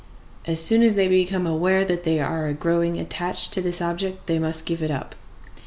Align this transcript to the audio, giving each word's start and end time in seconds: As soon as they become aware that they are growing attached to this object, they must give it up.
As 0.47 0.59
soon 0.59 0.81
as 0.81 0.95
they 0.95 1.07
become 1.07 1.45
aware 1.45 1.85
that 1.85 2.05
they 2.05 2.19
are 2.19 2.51
growing 2.53 2.97
attached 2.97 3.53
to 3.53 3.61
this 3.61 3.83
object, 3.83 4.25
they 4.25 4.39
must 4.39 4.65
give 4.65 4.81
it 4.81 4.89
up. 4.89 5.13